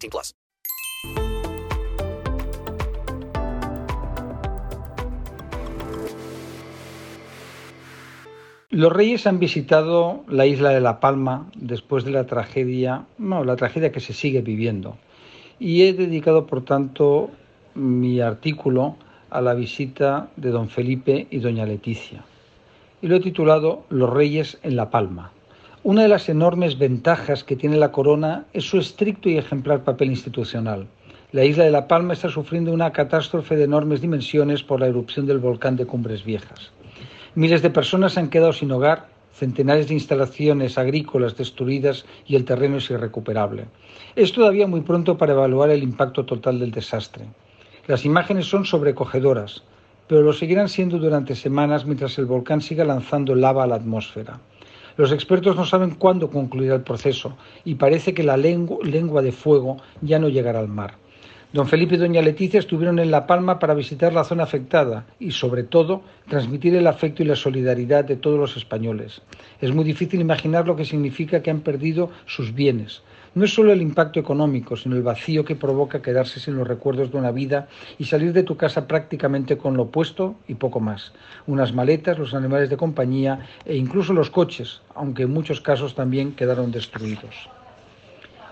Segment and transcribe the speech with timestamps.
[0.00, 0.34] 18 plus.
[8.70, 13.56] Los reyes han visitado la isla de La Palma después de la tragedia, no, la
[13.56, 14.96] tragedia que se sigue viviendo.
[15.58, 17.30] Y he dedicado, por tanto,
[17.74, 18.96] mi artículo
[19.28, 22.22] a la visita de don Felipe y doña Leticia.
[23.02, 25.32] Y lo he titulado Los Reyes en La Palma.
[25.82, 30.10] Una de las enormes ventajas que tiene la corona es su estricto y ejemplar papel
[30.10, 30.86] institucional.
[31.32, 35.24] La isla de La Palma está sufriendo una catástrofe de enormes dimensiones por la erupción
[35.24, 36.70] del volcán de Cumbres Viejas.
[37.34, 42.76] Miles de personas han quedado sin hogar, centenares de instalaciones agrícolas destruidas y el terreno
[42.76, 43.64] es irrecuperable.
[44.16, 47.24] Es todavía muy pronto para evaluar el impacto total del desastre.
[47.86, 49.62] Las imágenes son sobrecogedoras,
[50.08, 54.40] pero lo seguirán siendo durante semanas mientras el volcán siga lanzando lava a la atmósfera.
[55.00, 57.34] Los expertos no saben cuándo concluirá el proceso
[57.64, 60.98] y parece que la lengua de fuego ya no llegará al mar.
[61.54, 65.30] Don Felipe y doña Leticia estuvieron en La Palma para visitar la zona afectada y,
[65.30, 69.22] sobre todo, transmitir el afecto y la solidaridad de todos los españoles.
[69.62, 73.00] Es muy difícil imaginar lo que significa que han perdido sus bienes.
[73.32, 77.12] No es solo el impacto económico, sino el vacío que provoca quedarse sin los recuerdos
[77.12, 81.12] de una vida y salir de tu casa prácticamente con lo puesto y poco más.
[81.46, 86.32] Unas maletas, los animales de compañía e incluso los coches, aunque en muchos casos también
[86.32, 87.48] quedaron destruidos.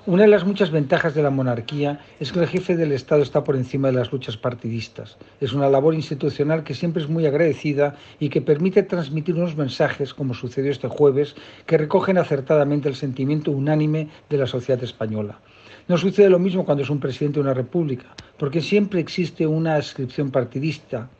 [0.08, 3.44] Una de las muchas ventajas de la monarquía es que el jefe del Estado está
[3.44, 5.18] por encima de las luchas partidistas.
[5.38, 10.14] Es una labor institucional que siempre es muy agradecida y que permite transmitir unos mensajes,
[10.14, 11.34] como sucedió este jueves,
[11.66, 15.41] que recogen acertadamente el sentimiento unánime de la sociedad española.
[15.88, 18.06] No sucede lo mismo cuando es un presidente de una república,
[18.38, 21.10] porque siempre existe una ascripción partidista,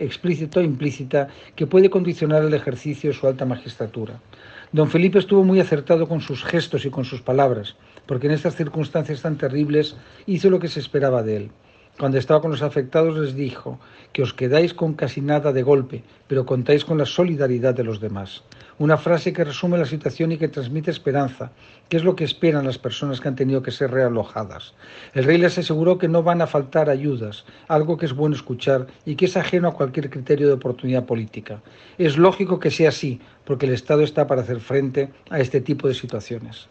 [0.00, 4.20] explícita o implícita, que puede condicionar el ejercicio de su alta magistratura.
[4.72, 7.76] Don Felipe estuvo muy acertado con sus gestos y con sus palabras
[8.10, 9.94] porque en estas circunstancias tan terribles
[10.26, 11.50] hizo lo que se esperaba de él.
[12.00, 13.78] Cuando estaba con los afectados les dijo
[14.14, 18.00] que os quedáis con casi nada de golpe, pero contáis con la solidaridad de los
[18.00, 18.42] demás.
[18.78, 21.52] Una frase que resume la situación y que transmite esperanza,
[21.90, 24.72] que es lo que esperan las personas que han tenido que ser realojadas.
[25.12, 28.86] El rey les aseguró que no van a faltar ayudas, algo que es bueno escuchar
[29.04, 31.60] y que es ajeno a cualquier criterio de oportunidad política.
[31.98, 35.86] Es lógico que sea así, porque el Estado está para hacer frente a este tipo
[35.86, 36.70] de situaciones.